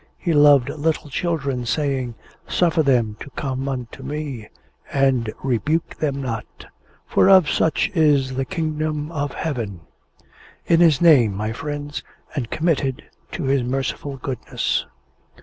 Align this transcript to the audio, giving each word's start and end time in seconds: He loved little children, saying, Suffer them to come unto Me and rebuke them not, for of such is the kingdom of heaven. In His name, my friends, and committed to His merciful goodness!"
He 0.17 0.33
loved 0.33 0.69
little 0.69 1.11
children, 1.11 1.63
saying, 1.67 2.15
Suffer 2.47 2.81
them 2.81 3.17
to 3.19 3.29
come 3.35 3.69
unto 3.69 4.01
Me 4.01 4.49
and 4.91 5.31
rebuke 5.43 5.93
them 5.99 6.19
not, 6.23 6.65
for 7.05 7.29
of 7.29 7.47
such 7.47 7.91
is 7.93 8.33
the 8.33 8.43
kingdom 8.43 9.11
of 9.11 9.33
heaven. 9.33 9.81
In 10.65 10.79
His 10.79 11.01
name, 11.01 11.35
my 11.35 11.51
friends, 11.53 12.01
and 12.33 12.49
committed 12.49 13.03
to 13.33 13.43
His 13.43 13.61
merciful 13.61 14.17
goodness!" 14.17 14.87